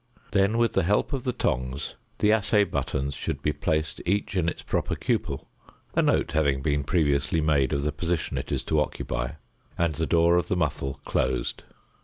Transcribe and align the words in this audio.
Then 0.31 0.57
with 0.57 0.73
the 0.73 0.81
help 0.81 1.13
of 1.13 1.25
the 1.25 1.31
tongs 1.31 1.89
(fig. 1.89 1.91
42) 1.93 1.97
the 2.17 2.31
assay 2.31 2.63
buttons 2.63 3.13
should 3.13 3.43
be 3.43 3.53
placed 3.53 4.01
each 4.03 4.35
in 4.35 4.49
its 4.49 4.63
proper 4.63 4.95
cupel; 4.95 5.45
a 5.93 6.01
note 6.01 6.31
having 6.31 6.63
been 6.63 6.83
previously 6.83 7.39
made 7.39 7.71
of 7.71 7.83
the 7.83 7.91
position 7.91 8.35
it 8.35 8.51
is 8.51 8.63
to 8.63 8.79
occupy, 8.79 9.33
and 9.77 9.93
the 9.93 10.07
door 10.07 10.37
of 10.37 10.47
the 10.47 10.55
muffle 10.57 10.99
closed. 11.05 11.61